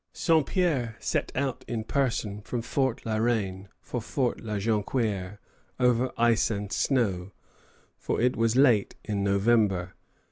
[0.13, 5.37] Saint Pierre set out in person from Fort La Reine for Fort La Jonquière,
[5.79, 7.31] over ice and snow,
[7.99, 9.93] for it was late in November.